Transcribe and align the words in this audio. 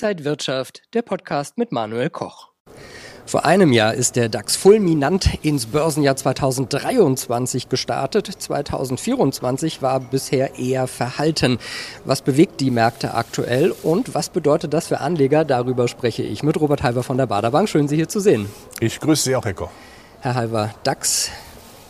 Inside 0.00 0.24
Wirtschaft, 0.24 0.82
der 0.94 1.02
Podcast 1.02 1.58
mit 1.58 1.72
Manuel 1.72 2.08
Koch. 2.08 2.50
Vor 3.26 3.44
einem 3.44 3.72
Jahr 3.72 3.94
ist 3.94 4.14
der 4.14 4.28
DAX 4.28 4.54
fulminant 4.54 5.42
ins 5.42 5.66
Börsenjahr 5.66 6.14
2023 6.14 7.68
gestartet. 7.68 8.28
2024 8.28 9.82
war 9.82 9.98
bisher 9.98 10.56
eher 10.56 10.86
verhalten. 10.86 11.58
Was 12.04 12.22
bewegt 12.22 12.60
die 12.60 12.70
Märkte 12.70 13.14
aktuell 13.14 13.74
und 13.82 14.14
was 14.14 14.28
bedeutet 14.28 14.72
das 14.72 14.86
für 14.86 15.00
Anleger? 15.00 15.44
Darüber 15.44 15.88
spreche 15.88 16.22
ich 16.22 16.44
mit 16.44 16.60
Robert 16.60 16.84
Halver 16.84 17.02
von 17.02 17.16
der 17.16 17.26
Baderbank. 17.26 17.68
Schön, 17.68 17.88
Sie 17.88 17.96
hier 17.96 18.08
zu 18.08 18.20
sehen. 18.20 18.48
Ich 18.78 19.00
grüße 19.00 19.24
Sie 19.24 19.34
auch, 19.34 19.46
Herr 19.46 19.54
Koch. 19.54 19.70
Herr 20.20 20.36
Halver, 20.36 20.72
DAX 20.84 21.32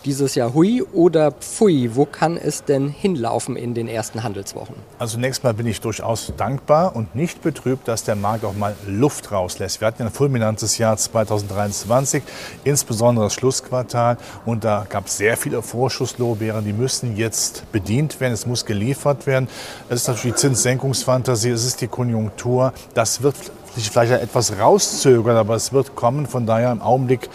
dieses 0.09 0.34
Jahr 0.36 0.54
hui 0.54 0.82
oder 0.95 1.32
pfui? 1.32 1.91
Wo 1.95 2.06
kann 2.06 2.38
es 2.38 2.64
denn 2.64 2.88
hinlaufen 2.88 3.56
in 3.56 3.74
den 3.74 3.88
ersten 3.88 4.23
Handelswochen? 4.23 4.74
Also 4.98 5.16
zunächst 5.16 5.45
mal 5.45 5.52
bin 5.52 5.66
ich 5.66 5.82
durchaus 5.82 6.32
dankbar 6.34 6.96
und 6.96 7.15
nicht 7.15 7.42
betrübt, 7.42 7.87
dass 7.88 8.05
der 8.05 8.16
Markt 8.16 8.46
auch 8.46 8.55
mal 8.55 8.74
Luft 8.87 9.30
rauslässt. 9.32 9.82
Wir 9.82 9.88
hatten 9.88 10.05
ein 10.05 10.10
fulminantes 10.10 10.79
Jahr 10.79 10.96
2023, 10.96 12.23
insbesondere 12.65 13.27
das 13.27 13.34
Schlussquartal. 13.34 14.16
Und 14.46 14.65
da 14.65 14.87
gab 14.88 15.09
es 15.09 15.18
sehr 15.18 15.37
viele 15.37 15.60
Vorschusslorbeeren, 15.60 16.65
die 16.65 16.73
müssen 16.73 17.15
jetzt 17.18 17.70
bedient 17.70 18.18
werden. 18.18 18.32
Es 18.32 18.46
muss 18.46 18.65
geliefert 18.65 19.27
werden. 19.27 19.46
Es 19.90 20.02
ist 20.02 20.09
natürlich 20.09 20.37
die 20.37 20.40
Zinssenkungsfantasie, 20.40 21.51
es 21.51 21.66
ist 21.66 21.82
die 21.82 21.88
Konjunktur. 21.88 22.73
Das 22.95 23.23
wird 23.23 23.37
sich 23.78 23.91
vielleicht 23.91 24.12
etwas 24.12 24.59
rauszögern, 24.59 25.37
aber 25.37 25.55
es 25.55 25.73
wird 25.73 25.95
kommen. 25.95 26.27
Von 26.27 26.46
daher 26.46 26.73
im 26.73 26.82
Augenblick 26.82 27.28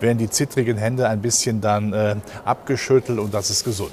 werden 0.00 0.18
die 0.18 0.30
zittrigen 0.30 0.78
Hände 0.78 1.08
ein 1.08 1.20
bisschen 1.20 1.60
dann 1.60 1.92
äh, 1.92 2.16
abgeschüttelt 2.44 3.18
und 3.18 3.34
das 3.34 3.50
ist 3.50 3.64
gesund. 3.64 3.92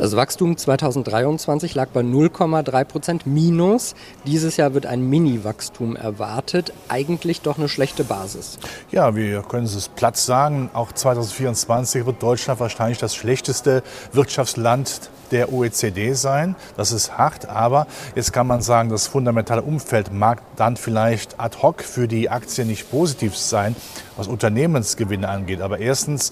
Das 0.00 0.16
Wachstum 0.16 0.56
2023 0.56 1.74
lag 1.74 1.88
bei 1.88 2.00
0,3 2.00 2.84
Prozent 2.84 3.26
minus. 3.26 3.94
Dieses 4.24 4.56
Jahr 4.56 4.72
wird 4.72 4.86
ein 4.86 5.02
Mini-Wachstum 5.10 5.94
erwartet. 5.94 6.72
Eigentlich 6.88 7.42
doch 7.42 7.58
eine 7.58 7.68
schlechte 7.68 8.02
Basis. 8.02 8.58
Ja, 8.90 9.14
wir 9.14 9.42
können 9.42 9.66
es 9.66 9.90
platt 9.90 10.16
sagen. 10.16 10.70
Auch 10.72 10.92
2024 10.92 12.06
wird 12.06 12.22
Deutschland 12.22 12.60
wahrscheinlich 12.60 12.96
das 12.96 13.14
schlechteste 13.14 13.82
Wirtschaftsland 14.14 15.10
der 15.32 15.52
OECD 15.52 16.14
sein. 16.14 16.56
Das 16.78 16.92
ist 16.92 17.18
hart, 17.18 17.50
aber 17.50 17.86
jetzt 18.14 18.32
kann 18.32 18.46
man 18.46 18.62
sagen, 18.62 18.88
das 18.88 19.06
fundamentale 19.06 19.60
Umfeld 19.60 20.14
mag 20.14 20.40
dann 20.56 20.78
vielleicht 20.78 21.38
ad 21.38 21.58
hoc 21.60 21.82
für 21.82 22.08
die 22.08 22.30
Aktien 22.30 22.68
nicht 22.68 22.90
positiv 22.90 23.36
sein, 23.36 23.76
was 24.16 24.28
Unternehmensgewinne 24.28 25.28
angeht. 25.28 25.60
Aber 25.60 25.78
erstens, 25.78 26.30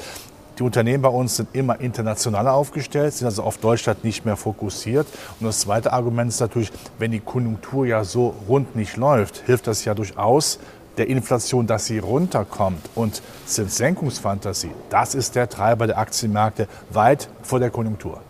die 0.58 0.62
Unternehmen 0.64 1.02
bei 1.02 1.08
uns 1.08 1.36
sind 1.36 1.48
immer 1.52 1.80
internationaler 1.80 2.52
aufgestellt, 2.52 3.14
sind 3.14 3.26
also 3.26 3.42
auf 3.42 3.58
Deutschland 3.58 4.02
nicht 4.02 4.24
mehr 4.24 4.36
fokussiert. 4.36 5.06
Und 5.38 5.46
das 5.46 5.60
zweite 5.60 5.92
Argument 5.92 6.30
ist 6.30 6.40
natürlich, 6.40 6.72
wenn 6.98 7.12
die 7.12 7.20
Konjunktur 7.20 7.86
ja 7.86 8.04
so 8.04 8.34
rund 8.48 8.74
nicht 8.74 8.96
läuft, 8.96 9.42
hilft 9.46 9.66
das 9.66 9.84
ja 9.84 9.94
durchaus 9.94 10.58
der 10.96 11.08
Inflation, 11.08 11.66
dass 11.66 11.86
sie 11.86 12.00
runterkommt. 12.00 12.90
Und 12.96 13.22
Zinssenkungsfantasie, 13.46 14.72
das 14.90 15.14
ist 15.14 15.36
der 15.36 15.48
Treiber 15.48 15.86
der 15.86 15.98
Aktienmärkte 15.98 16.66
weit 16.90 17.28
vor 17.42 17.60
der 17.60 17.70
Konjunktur. 17.70 18.20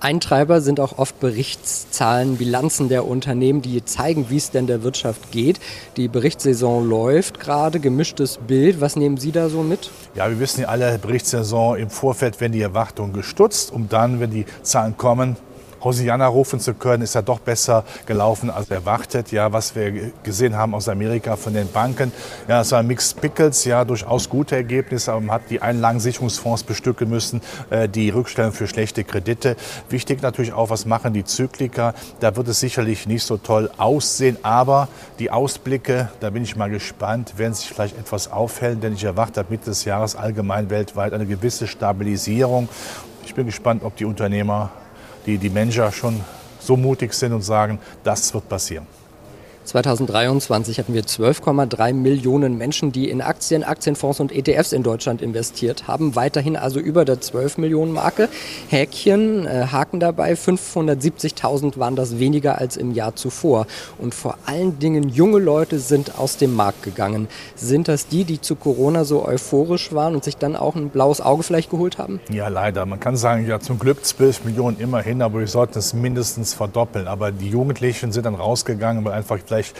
Eintreiber 0.00 0.60
sind 0.60 0.80
auch 0.80 0.98
oft 0.98 1.20
Berichtszahlen, 1.20 2.36
Bilanzen 2.36 2.88
der 2.88 3.06
Unternehmen, 3.06 3.62
die 3.62 3.84
zeigen, 3.84 4.30
wie 4.30 4.36
es 4.36 4.50
denn 4.50 4.66
der 4.66 4.82
Wirtschaft 4.82 5.32
geht. 5.32 5.58
Die 5.96 6.08
Berichtssaison 6.08 6.88
läuft 6.88 7.40
gerade, 7.40 7.80
gemischtes 7.80 8.38
Bild. 8.46 8.80
Was 8.80 8.96
nehmen 8.96 9.16
Sie 9.16 9.32
da 9.32 9.48
so 9.48 9.62
mit? 9.62 9.90
Ja, 10.14 10.28
wir 10.28 10.38
wissen 10.38 10.60
ja 10.60 10.68
alle, 10.68 10.98
Berichtssaison 10.98 11.76
im 11.76 11.90
Vorfeld 11.90 12.40
werden 12.40 12.52
die 12.52 12.62
Erwartungen 12.62 13.12
gestutzt, 13.12 13.72
um 13.72 13.88
dann, 13.88 14.20
wenn 14.20 14.30
die 14.30 14.44
Zahlen 14.62 14.96
kommen, 14.96 15.36
Hosianna 15.86 16.26
rufen 16.26 16.58
zu 16.58 16.74
können, 16.74 17.04
ist 17.04 17.14
ja 17.14 17.22
doch 17.22 17.38
besser 17.38 17.84
gelaufen 18.06 18.50
als 18.50 18.70
erwartet. 18.70 19.30
Ja, 19.30 19.52
was 19.52 19.76
wir 19.76 20.10
gesehen 20.24 20.56
haben 20.56 20.74
aus 20.74 20.88
Amerika 20.88 21.36
von 21.36 21.54
den 21.54 21.70
Banken, 21.70 22.12
ja, 22.48 22.60
es 22.60 22.72
war 22.72 22.82
Mixed 22.82 23.20
Pickles, 23.20 23.64
ja, 23.64 23.84
durchaus 23.84 24.28
gute 24.28 24.56
Ergebnisse, 24.56 25.12
aber 25.12 25.20
man 25.20 25.36
hat 25.36 25.42
die 25.48 25.62
Einlagensicherungsfonds 25.62 26.64
bestücken 26.64 27.08
müssen, 27.08 27.40
äh, 27.70 27.88
die 27.88 28.10
Rückstellung 28.10 28.52
für 28.52 28.66
schlechte 28.66 29.04
Kredite. 29.04 29.56
Wichtig 29.88 30.22
natürlich 30.22 30.52
auch, 30.52 30.70
was 30.70 30.86
machen 30.86 31.12
die 31.12 31.24
Zykliker? 31.24 31.94
Da 32.18 32.34
wird 32.34 32.48
es 32.48 32.58
sicherlich 32.58 33.06
nicht 33.06 33.22
so 33.22 33.36
toll 33.36 33.70
aussehen, 33.76 34.38
aber 34.42 34.88
die 35.20 35.30
Ausblicke, 35.30 36.10
da 36.18 36.30
bin 36.30 36.42
ich 36.42 36.56
mal 36.56 36.68
gespannt, 36.68 37.38
werden 37.38 37.54
sich 37.54 37.68
vielleicht 37.68 37.96
etwas 37.96 38.32
aufhellen, 38.32 38.80
denn 38.80 38.94
ich 38.94 39.04
erwarte 39.04 39.40
ab 39.40 39.50
Mitte 39.50 39.66
des 39.66 39.84
Jahres 39.84 40.16
allgemein 40.16 40.68
weltweit 40.68 41.12
eine 41.12 41.26
gewisse 41.26 41.68
Stabilisierung. 41.68 42.68
Ich 43.24 43.34
bin 43.34 43.46
gespannt, 43.46 43.84
ob 43.84 43.96
die 43.96 44.04
Unternehmer 44.04 44.70
die, 45.26 45.38
die 45.38 45.50
Menschen 45.50 45.90
schon 45.92 46.20
so 46.60 46.76
mutig 46.76 47.12
sind 47.12 47.32
und 47.32 47.42
sagen, 47.42 47.78
das 48.02 48.32
wird 48.32 48.48
passieren. 48.48 48.86
2023 49.66 50.78
hatten 50.78 50.94
wir 50.94 51.02
12,3 51.02 51.92
Millionen 51.92 52.56
Menschen, 52.56 52.92
die 52.92 53.10
in 53.10 53.20
Aktien, 53.20 53.64
Aktienfonds 53.64 54.20
und 54.20 54.32
ETFs 54.32 54.72
in 54.72 54.82
Deutschland 54.82 55.22
investiert 55.22 55.88
haben. 55.88 56.14
Weiterhin 56.14 56.56
also 56.56 56.78
über 56.78 57.04
der 57.04 57.20
12 57.20 57.58
Millionen 57.58 57.92
Marke. 57.92 58.28
Häkchen, 58.68 59.46
äh, 59.46 59.66
Haken 59.72 59.98
dabei, 59.98 60.34
570.000 60.34 61.78
waren 61.78 61.96
das 61.96 62.18
weniger 62.18 62.58
als 62.58 62.76
im 62.76 62.92
Jahr 62.92 63.16
zuvor. 63.16 63.66
Und 63.98 64.14
vor 64.14 64.38
allen 64.46 64.78
Dingen 64.78 65.08
junge 65.08 65.40
Leute 65.40 65.80
sind 65.80 66.18
aus 66.18 66.36
dem 66.36 66.54
Markt 66.54 66.84
gegangen. 66.84 67.28
Sind 67.56 67.88
das 67.88 68.06
die, 68.06 68.24
die 68.24 68.40
zu 68.40 68.54
Corona 68.54 69.04
so 69.04 69.26
euphorisch 69.26 69.92
waren 69.92 70.14
und 70.14 70.22
sich 70.22 70.36
dann 70.36 70.54
auch 70.54 70.76
ein 70.76 70.90
blaues 70.90 71.20
Auge 71.20 71.42
vielleicht 71.42 71.70
geholt 71.70 71.98
haben? 71.98 72.20
Ja, 72.30 72.48
leider. 72.48 72.86
Man 72.86 73.00
kann 73.00 73.16
sagen, 73.16 73.46
ja 73.46 73.58
zum 73.58 73.78
Glück 73.78 74.04
12 74.04 74.44
Millionen 74.44 74.78
immerhin, 74.78 75.22
aber 75.22 75.40
wir 75.40 75.48
sollten 75.48 75.78
es 75.78 75.92
mindestens 75.92 76.54
verdoppeln. 76.54 77.08
Aber 77.08 77.32
die 77.32 77.48
Jugendlichen 77.48 78.12
sind 78.12 78.26
dann 78.26 78.36
rausgegangen, 78.36 79.04
weil 79.04 79.12
einfach 79.12 79.38
vielleicht 79.44 79.55
vielleicht 79.56 79.76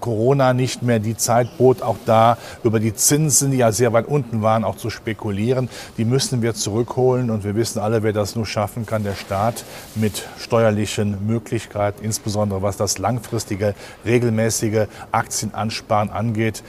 Corona 0.00 0.52
nicht 0.52 0.82
mehr 0.82 0.98
die 0.98 1.16
Zeit 1.16 1.56
bot, 1.58 1.82
auch 1.82 1.96
da 2.06 2.38
über 2.64 2.80
die 2.80 2.94
Zinsen, 2.94 3.50
die 3.50 3.58
ja 3.58 3.72
sehr 3.72 3.92
weit 3.92 4.06
unten 4.06 4.42
waren, 4.42 4.64
auch 4.64 4.76
zu 4.76 4.90
spekulieren. 4.90 5.68
Die 5.96 6.04
müssen 6.04 6.42
wir 6.42 6.54
zurückholen 6.54 7.30
und 7.30 7.44
wir 7.44 7.54
wissen 7.54 7.80
alle, 7.80 8.02
wer 8.02 8.12
das 8.12 8.34
nur 8.36 8.46
schaffen 8.46 8.86
kann, 8.86 9.04
der 9.04 9.14
Staat 9.14 9.64
mit 9.94 10.26
steuerlichen 10.38 11.26
Möglichkeiten, 11.26 12.04
insbesondere 12.04 12.62
was 12.62 12.76
das 12.76 12.98
langfristige, 12.98 13.74
regelmäßige 14.04 14.86
Aktienansparen 15.12 16.10
angeht. 16.10 16.62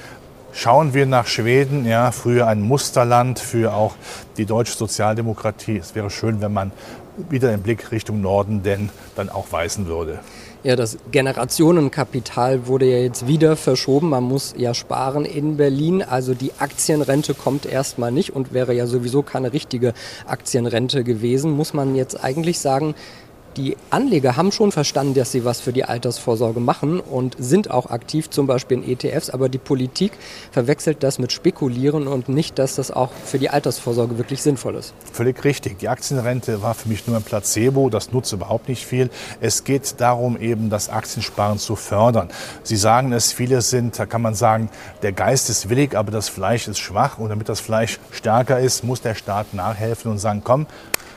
Schauen 0.56 0.94
wir 0.94 1.08
nach 1.08 1.25
Schweden, 1.25 1.84
ja, 1.86 2.12
früher 2.12 2.46
ein 2.46 2.62
Musterland 2.62 3.40
für 3.40 3.74
auch 3.74 3.96
die 4.38 4.46
deutsche 4.46 4.78
Sozialdemokratie. 4.78 5.78
Es 5.78 5.96
wäre 5.96 6.12
schön, 6.12 6.42
wenn 6.42 6.53
man 6.53 6.72
wieder 7.30 7.50
den 7.50 7.62
Blick 7.62 7.92
Richtung 7.92 8.22
Norden 8.22 8.62
denn 8.62 8.90
dann 9.16 9.30
auch 9.30 9.52
weisen 9.52 9.88
würde. 9.88 10.19
Ja, 10.66 10.78
das 10.78 10.97
Generationenkapital 11.12 12.68
wurde 12.68 12.85
ja 12.85 13.00
jetzt 13.00 13.28
wieder 13.28 13.57
verschoben. 13.57 14.07
Man 14.07 14.24
muss 14.24 14.56
ja 14.57 14.74
sparen 14.74 15.25
in 15.25 15.57
Berlin. 15.57 16.01
Also 16.01 16.34
die 16.35 16.53
Aktienrente 16.57 17.34
kommt 17.34 17.66
erstmal 17.66 18.13
nicht 18.13 18.34
und 18.34 18.53
wäre 18.53 18.74
ja 18.74 18.88
sowieso 18.88 19.24
keine 19.24 19.51
richtige 19.51 19.94
Aktienrente 20.25 21.03
gewesen. 21.03 21.51
Muss 21.51 21.74
man 21.74 21.96
jetzt 21.96 22.24
eigentlich 22.24 22.59
sagen, 22.59 22.96
die 23.58 23.78
Anleger 23.90 24.36
haben 24.36 24.52
schon 24.52 24.72
verstanden, 24.72 25.14
dass 25.14 25.31
sie 25.31 25.46
was 25.46 25.62
für 25.62 25.74
die 25.74 25.86
Altersvorsorge 25.86 26.59
machen 26.59 27.00
und 27.00 27.36
sind 27.40 27.69
auch 27.69 27.90
aktiv, 27.90 28.30
zum 28.30 28.47
Beispiel 28.47 28.84
in 28.84 28.90
ETFs, 28.90 29.30
aber 29.30 29.50
die 29.50 29.58
Politik 29.58 30.14
verwechselt 30.52 31.03
das 31.03 31.19
mit 31.19 31.31
Spekulieren 31.31 32.08
und 32.08 32.30
nicht, 32.30 32.59
dass 32.59 32.75
das 32.75 32.92
auch 32.92 33.12
für 33.25 33.40
die 33.40 33.50
Altersvorsorge 33.50 34.18
wirklich 34.18 34.42
sinnvoll 34.42 34.75
ist. 34.75 34.94
Völlig 35.12 35.44
richtig. 35.44 35.80
Die 35.80 35.90
Aktienrente 35.90 36.62
war 36.62 36.74
für 36.74 36.90
mich 36.90 37.08
nur 37.08 37.18
ein 37.18 37.24
Placebo, 37.24 37.90
das 37.90 38.12
nutzt 38.12 38.34
überhaupt 38.34 38.69
nicht 38.69 38.86
viel. 38.86 39.09
Es 39.42 39.63
geht 39.63 40.00
darum, 40.00 40.38
eben 40.38 40.69
das 40.69 40.90
Aktiensparen 40.90 41.59
zu 41.59 41.75
fördern. 41.75 42.30
Sie 42.63 42.75
sagen 42.75 43.13
es, 43.13 43.34
viele 43.34 43.62
sind, 43.62 44.00
da 44.00 44.06
kann 44.06 44.22
man 44.22 44.34
sagen, 44.34 44.69
der 45.02 45.12
Geist 45.12 45.50
ist 45.50 45.69
willig, 45.69 45.96
aber 45.96 46.12
das 46.12 46.30
Fleisch 46.30 46.68
ist 46.68 46.80
schwach 46.80 47.18
und 47.18 47.30
damit 47.30 47.50
das 47.50 47.59
Fleisch 47.59 48.00
stärker 48.12 48.59
ist, 48.59 48.84
muss 48.84 49.02
der 49.02 49.16
Staat 49.16 49.53
nachhelfen 49.53 50.12
und 50.12 50.18
sagen, 50.18 50.42
komm, 50.44 50.68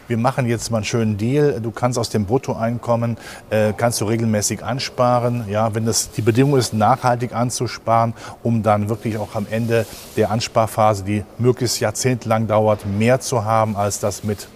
wir 0.08 0.16
machen 0.16 0.46
jetzt 0.46 0.70
mal 0.70 0.78
einen 0.78 0.84
schönen 0.84 1.16
Deal. 1.16 1.60
Du 1.60 1.70
kannst 1.70 1.98
aus 1.98 2.10
dem 2.10 2.24
Bruttoeinkommen, 2.24 3.16
äh, 3.50 3.72
kannst 3.76 4.00
du 4.00 4.04
regelmäßig 4.04 4.64
ansparen. 4.64 5.44
Ja, 5.48 5.74
wenn 5.74 5.86
das 5.86 6.10
die 6.10 6.22
Bedingung 6.22 6.58
ist, 6.58 6.72
nachhaltig 6.74 7.34
anzusparen, 7.34 8.14
um 8.42 8.62
dann 8.62 8.88
wirklich 8.88 9.18
auch 9.18 9.34
am 9.34 9.46
Ende 9.50 9.86
der 10.16 10.30
Ansparphase, 10.30 11.04
die 11.04 11.24
möglichst 11.38 11.80
jahrzehntelang 11.80 12.46
dauert, 12.46 12.86
mehr 12.86 13.20
zu 13.20 13.44
haben, 13.44 13.76
als 13.76 14.00
das 14.00 14.24
mit 14.24 14.48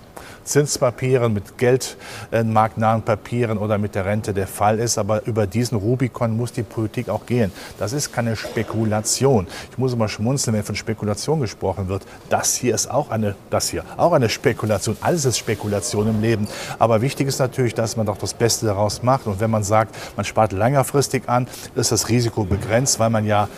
Zinspapieren, 0.51 1.33
mit 1.33 1.59
geldmarktnahen 1.59 3.03
Papieren 3.03 3.59
oder 3.59 3.79
mit 3.79 3.95
der 3.95 4.05
Rente 4.05 4.35
der 4.35 4.47
Fall 4.47 4.79
ist. 4.79 4.99
Aber 4.99 5.27
über 5.27 5.47
diesen 5.47 5.79
Rubikon 5.79 6.37
muss 6.37 6.53
die 6.53 6.63
Politik 6.63 7.09
auch 7.09 7.25
gehen. 7.27 7.53
Das 7.79 7.93
ist 7.93 8.13
keine 8.13 8.37
Spekulation. 8.37 9.47
Ich 9.71 9.79
muss 9.79 9.93
immer 9.93 10.09
schmunzeln, 10.09 10.57
wenn 10.57 10.65
von 10.65 10.77
Spekulation 10.77 11.41
gesprochen 11.41 11.89
wird. 11.89 12.05
Das 12.29 12.55
hier 12.55 12.75
ist 12.75 12.91
auch 12.91 13.11
eine, 13.11 13.35
das 13.51 13.71
hier, 13.71 13.85
auch 13.97 14.13
eine 14.13 14.29
Spekulation. 14.29 14.97
Alles 15.01 15.25
ist 15.25 15.39
Spekulation 15.39 16.09
im 16.09 16.21
Leben. 16.21 16.49
Aber 16.79 17.01
wichtig 17.01 17.29
ist 17.29 17.39
natürlich, 17.39 17.75
dass 17.75 17.97
man 17.97 18.07
doch 18.07 18.19
das 18.19 18.35
Beste 18.35 18.67
daraus 18.67 19.03
macht. 19.03 19.27
Und 19.27 19.41
wenn 19.41 19.51
man 19.51 19.63
sagt, 19.63 19.95
man 20.17 20.25
spart 20.25 20.53
längerfristig 20.53 21.29
an, 21.29 21.47
ist 21.75 21.93
das 21.93 22.09
Risiko 22.09 22.45
begrenzt, 22.45 22.99
weil 22.99 23.11
man 23.11 23.25
ja 23.25 23.49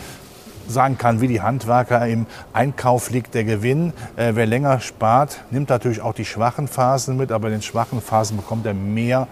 sagen 0.67 0.97
kann, 0.97 1.21
wie 1.21 1.27
die 1.27 1.41
Handwerker 1.41 2.07
im 2.07 2.25
Einkauf 2.53 3.09
liegt 3.09 3.33
der 3.33 3.43
Gewinn. 3.43 3.93
Äh, 4.15 4.31
wer 4.35 4.45
länger 4.45 4.79
spart, 4.79 5.43
nimmt 5.51 5.69
natürlich 5.69 6.01
auch 6.01 6.13
die 6.13 6.25
schwachen 6.25 6.67
Phasen 6.67 7.17
mit, 7.17 7.31
aber 7.31 7.47
in 7.47 7.53
den 7.53 7.61
schwachen 7.61 8.01
Phasen 8.01 8.37
bekommt 8.37 8.65
er 8.65 8.73
mehr 8.73 9.27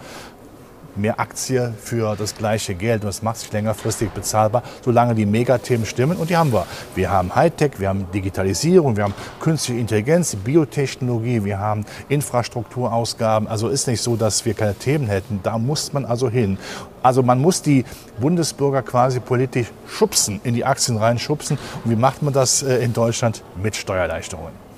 mehr 0.96 1.20
Aktie 1.20 1.74
für 1.82 2.16
das 2.16 2.36
gleiche 2.36 2.76
Geld 2.76 3.04
und 3.04 3.10
es 3.10 3.22
macht 3.22 3.38
sich 3.38 3.52
längerfristig 3.52 4.10
bezahlbar, 4.12 4.64
solange 4.84 5.16
die 5.16 5.26
Megathemen 5.26 5.86
stimmen 5.86 6.18
und 6.18 6.30
die 6.30 6.38
haben 6.38 6.52
wir. 6.52 6.66
Wir 6.96 7.12
haben 7.12 7.36
Hightech, 7.36 7.80
wir 7.80 7.90
haben 7.90 8.08
Digitalisierung, 8.14 8.98
wir 8.98 9.04
haben 9.06 9.14
künstliche 9.40 9.80
Intelligenz, 9.80 10.36
Biotechnologie, 10.36 11.44
wir 11.44 11.60
haben 11.60 11.86
Infrastrukturausgaben. 12.10 13.48
Also 13.48 13.70
ist 13.70 13.88
nicht 13.88 14.02
so, 14.02 14.16
dass 14.16 14.46
wir 14.46 14.54
keine 14.54 14.76
Themen 14.76 15.08
hätten. 15.08 15.40
Da 15.44 15.58
muss 15.58 15.94
man 15.94 16.06
also 16.06 16.30
hin. 16.30 16.58
Also 17.04 17.24
man 17.24 17.40
muss 17.40 17.62
die 17.62 17.86
Bundesbürger 18.20 18.82
quasi 18.82 19.20
politisch 19.20 19.68
schubsen, 19.88 20.40
in 20.44 20.54
die 20.54 20.66
Aktien 20.66 20.98
reinschubsen. 20.98 21.58
Und 21.84 21.92
wie 21.92 21.96
macht 21.96 22.22
man 22.22 22.34
das 22.34 22.64
äh, 22.64 22.78
in 22.84 22.94
Deutschland? 22.94 23.44
Mit 23.62 23.76
Steuererleichterungen 23.76 24.71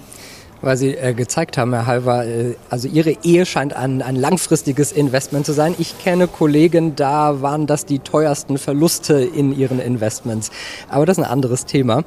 weil 0.63 0.77
Sie 0.77 0.95
äh, 0.95 1.13
gezeigt 1.13 1.57
haben, 1.57 1.73
Herr 1.73 1.85
Halver, 1.85 2.25
äh, 2.25 2.55
also 2.69 2.87
Ihre 2.87 3.17
Ehe 3.23 3.45
scheint 3.45 3.75
ein, 3.75 4.01
ein 4.01 4.15
langfristiges 4.15 4.91
Investment 4.91 5.45
zu 5.45 5.51
sein. 5.51 5.75
Ich 5.77 5.99
kenne 5.99 6.27
Kollegen, 6.27 6.95
da 6.95 7.41
waren 7.41 7.67
das 7.67 7.85
die 7.85 7.99
teuersten 7.99 8.57
Verluste 8.57 9.15
in 9.21 9.55
ihren 9.55 9.79
Investments. 9.79 10.51
Aber 10.89 11.05
das 11.05 11.17
ist 11.17 11.23
ein 11.25 11.29
anderes 11.29 11.65
Thema. 11.65 12.03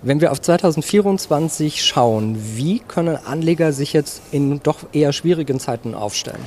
Wenn 0.00 0.20
wir 0.20 0.32
auf 0.32 0.40
2024 0.40 1.84
schauen, 1.84 2.38
wie 2.56 2.78
können 2.78 3.16
Anleger 3.16 3.72
sich 3.72 3.92
jetzt 3.92 4.22
in 4.30 4.60
doch 4.62 4.78
eher 4.92 5.12
schwierigen 5.12 5.60
Zeiten 5.60 5.94
aufstellen? 5.94 6.40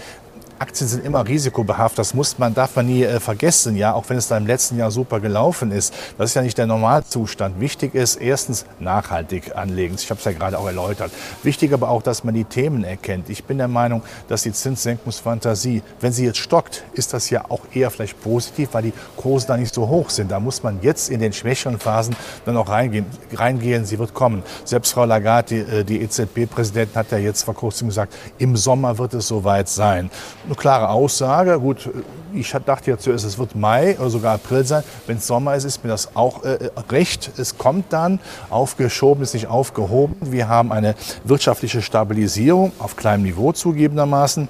Aktien 0.62 0.88
sind 0.88 1.04
immer 1.04 1.28
risikobehaftet. 1.28 1.98
Das 1.98 2.14
muss 2.14 2.38
man, 2.38 2.54
darf 2.54 2.76
man 2.76 2.86
nie 2.86 3.04
äh, 3.04 3.20
vergessen, 3.20 3.76
ja, 3.76 3.96
auch 3.96 4.08
wenn 4.10 4.18
es 4.18 4.28
da 4.28 4.38
im 4.38 4.46
letzten 4.46 4.78
Jahr 4.78 4.92
super 4.92 5.20
gelaufen 5.20 5.72
ist. 5.72 5.92
Das 6.20 6.30
ist 6.30 6.36
ja 6.36 6.44
nicht 6.44 6.56
der 6.56 6.68
Normalzustand. 6.68 7.60
Wichtig 7.60 7.96
ist 7.96 8.18
erstens 8.18 8.66
nachhaltig 8.80 9.56
anlegen. 9.56 9.96
Ich 9.98 10.08
habe 10.12 10.20
es 10.20 10.26
ja 10.26 10.34
gerade 10.34 10.60
auch 10.60 10.68
erläutert. 10.68 11.12
Wichtig 11.42 11.74
aber 11.74 11.90
auch, 11.90 12.04
dass 12.04 12.24
man 12.24 12.36
die 12.36 12.44
Themen 12.44 12.84
erkennt. 12.84 13.32
Ich 13.32 13.44
bin 13.46 13.58
der 13.58 13.68
Meinung, 13.68 14.04
dass 14.28 14.44
die 14.44 14.52
Zinssenkungsfantasie, 14.52 15.82
wenn 16.00 16.12
sie 16.12 16.26
jetzt 16.26 16.38
stockt, 16.38 16.84
ist 16.94 17.12
das 17.14 17.32
ja 17.32 17.46
auch 17.50 17.62
eher 17.74 17.90
vielleicht 17.90 18.22
positiv, 18.22 18.70
weil 18.74 18.84
die 18.84 18.94
Kurse 19.18 19.48
da 19.48 19.58
nicht 19.58 19.74
so 19.74 19.88
hoch 19.88 20.12
sind. 20.12 20.30
Da 20.30 20.40
muss 20.40 20.62
man 20.62 20.78
jetzt 20.84 21.10
in 21.10 21.22
den 21.22 21.34
schwächeren 21.34 21.80
Phasen 21.80 22.16
dann 22.46 22.56
auch 22.56 22.70
reingehen. 22.70 23.08
reingehen. 23.34 23.86
Sie 23.86 23.98
wird 23.98 24.14
kommen. 24.14 24.44
Selbst 24.64 24.94
Frau 24.94 25.06
Lagarde, 25.06 25.66
die, 25.66 25.76
äh, 25.78 25.84
die 25.84 26.02
EZB-Präsidentin, 26.04 26.96
hat 26.98 27.12
ja 27.12 27.18
jetzt 27.18 27.42
vor 27.42 27.56
kurzem 27.56 27.88
gesagt, 27.88 28.14
im 28.38 28.56
Sommer 28.56 29.00
wird 29.00 29.16
es 29.16 29.28
soweit 29.28 29.68
sein 29.68 30.12
eine 30.52 30.58
klare 30.58 30.90
Aussage. 30.90 31.60
Gut, 31.60 31.90
ich 32.34 32.52
dachte 32.66 32.92
ja 32.92 32.98
zuerst, 32.98 33.26
es 33.26 33.38
wird 33.38 33.56
Mai 33.56 33.98
oder 33.98 34.10
sogar 34.10 34.36
April 34.36 34.66
sein. 34.66 34.84
Wenn 35.08 35.18
es 35.18 35.28
Sommer 35.28 35.56
ist, 35.56 35.64
ist 35.64 35.84
mir 35.84 35.90
das 35.90 36.16
auch 36.16 36.44
äh, 36.44 36.70
recht. 36.90 37.32
Es 37.38 37.58
kommt 37.58 37.94
dann, 37.94 38.20
aufgeschoben 38.50 39.24
ist 39.24 39.34
nicht 39.34 39.48
aufgehoben. 39.48 40.16
Wir 40.22 40.50
haben 40.50 40.72
eine 40.72 40.96
wirtschaftliche 41.24 41.82
Stabilisierung 41.82 42.74
auf 42.80 42.96
kleinem 42.98 43.24
Niveau 43.24 43.54
zugegebenermaßen. 43.54 44.50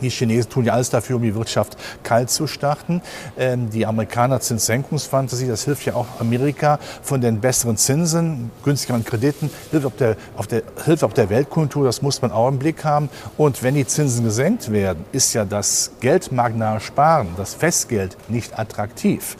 Die 0.00 0.08
Chinesen 0.08 0.50
tun 0.50 0.64
ja 0.64 0.72
alles 0.72 0.90
dafür, 0.90 1.16
um 1.16 1.22
die 1.22 1.34
Wirtschaft 1.34 1.76
kalt 2.02 2.30
zu 2.30 2.46
starten. 2.46 3.02
Ähm, 3.38 3.70
die 3.70 3.84
Amerikaner 3.84 4.40
Zinssenkungsfantasie, 4.40 5.46
das 5.46 5.64
hilft 5.64 5.84
ja 5.84 5.94
auch 5.94 6.06
Amerika 6.18 6.78
von 7.02 7.20
den 7.20 7.40
besseren 7.40 7.76
Zinsen, 7.76 8.50
günstigeren 8.64 9.04
Krediten, 9.04 9.50
hilft 9.70 9.86
auf 9.86 9.96
der, 9.96 10.16
auf 10.36 10.46
der, 10.46 10.62
hilft 10.84 11.04
auf 11.04 11.12
der 11.12 11.28
Weltkultur, 11.28 11.84
das 11.84 12.00
muss 12.00 12.22
man 12.22 12.32
auch 12.32 12.48
im 12.48 12.58
Blick 12.58 12.84
haben. 12.84 13.10
Und 13.36 13.62
wenn 13.62 13.74
die 13.74 13.86
Zinsen 13.86 14.24
gesenkt 14.24 14.72
werden, 14.72 15.04
ist 15.12 15.34
ja 15.34 15.44
das 15.44 15.92
geldmarktnahe 16.00 16.80
Sparen, 16.80 17.28
das 17.36 17.54
Festgeld 17.54 18.16
nicht 18.28 18.58
attraktiv 18.58 19.36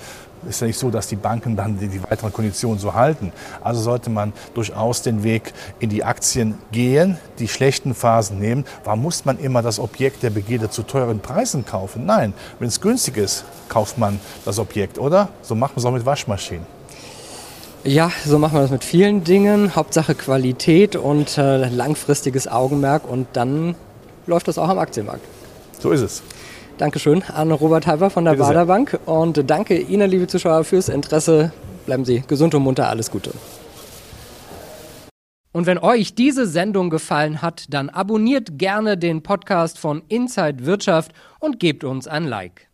ist 0.49 0.61
ja 0.61 0.67
nicht 0.67 0.79
so, 0.79 0.91
dass 0.91 1.09
die 1.09 1.17
Banken 1.17 1.57
dann 1.57 1.79
die, 1.79 1.89
die, 1.89 2.03
weiteren 2.03 2.33
Konditionen 2.33 2.79
so 2.79 2.95
halten. 2.95 3.33
Also 3.63 3.81
sollte 3.81 4.11
man 4.11 4.33
durchaus 4.55 5.03
den 5.03 5.23
Weg 5.23 5.53
in 5.79 5.91
die 5.91 6.05
Aktien 6.05 6.59
gehen, 6.71 7.19
die 7.39 7.49
schlechten 7.49 7.95
Phasen 7.95 8.39
nehmen. 8.39 8.65
Warum 8.85 9.03
muss 9.03 9.25
man 9.25 9.39
immer 9.39 9.63
das 9.63 9.79
Objekt 9.79 10.23
der 10.23 10.31
Begierde 10.31 10.71
zu 10.71 10.83
teuren 10.83 11.21
Preisen 11.21 11.65
kaufen? 11.65 12.07
Nein, 12.07 12.35
wenn 12.59 12.69
es 12.69 12.81
günstig 12.81 13.17
ist, 13.17 13.45
kauft 13.69 13.99
man 13.99 14.21
das 14.45 14.59
Objekt, 14.59 14.99
oder? 14.99 15.29
So 15.43 15.55
macht 15.55 15.77
man 15.77 15.81
es 15.81 15.87
auch 15.87 15.93
mit 15.93 16.07
Waschmaschinen. 16.07 16.67
Ja, 17.85 18.13
so 18.25 18.39
machen 18.39 18.55
wir 18.55 18.61
das 18.61 18.71
mit 18.71 18.85
vielen 18.85 19.25
Dingen. 19.25 19.75
Hauptsache 19.75 20.15
Qualität 20.15 20.95
und 20.95 21.37
äh, 21.37 21.69
langfristiges 21.69 22.47
Augenmerk 22.47 23.09
und 23.09 23.27
dann 23.33 23.75
läuft 24.27 24.47
das 24.47 24.57
auch 24.57 24.69
am 24.69 24.79
Aktienmarkt. 24.79 25.23
So 25.81 25.91
ist 25.91 26.03
es. 26.03 26.23
Dankeschön 26.79 27.23
an 27.23 27.53
Robert 27.53 27.87
Halber 27.87 28.11
von 28.11 28.25
der 28.25 28.35
Baderbank 28.35 28.99
und 29.07 29.49
danke 29.49 29.79
Ihnen, 29.79 30.11
liebe 30.11 30.27
Zuschauer, 30.27 30.65
fürs 30.65 30.89
Interesse. 30.89 31.53
Bleiben 31.87 32.05
Sie 32.05 32.23
gesund 32.27 32.55
und 32.55 32.63
munter, 32.63 32.89
alles 32.89 33.11
Gute. 33.11 33.33
Und 35.53 35.67
wenn 35.67 35.79
euch 35.79 36.15
diese 36.15 36.47
Sendung 36.47 36.89
gefallen 36.89 37.43
hat, 37.43 37.67
dann 37.69 37.91
abonniert 37.91 38.59
gerne 38.59 38.97
den 38.97 39.23
Podcast 39.23 39.79
von 39.79 40.03
Inside 40.09 40.65
Wirtschaft 40.65 41.13
und 41.41 41.61
gebt 41.61 41.85
uns 41.85 42.09
ein 42.09 42.25
Like. 42.25 42.72